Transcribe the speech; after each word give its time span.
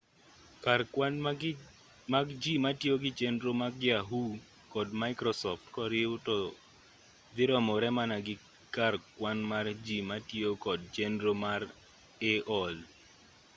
kar 0.63 0.81
kwan 0.93 1.15
mag 2.13 2.27
ji 2.41 2.53
matiyo 2.63 2.95
gi 3.03 3.11
chenro 3.19 3.51
mag 3.61 3.75
yahoo 3.89 4.31
kod 4.73 4.87
microsoft 5.03 5.65
koriw 5.75 6.11
to 6.25 6.35
dhi 7.35 7.43
romore 7.51 7.89
mana 7.97 8.17
gi 8.25 8.35
kar 8.75 8.93
kwan 9.17 9.39
mar 9.51 9.65
ji 9.85 9.97
matiyo 10.09 10.49
kod 10.65 10.79
chenro 10.95 11.31
mar 11.43 11.61
aol 12.31 12.75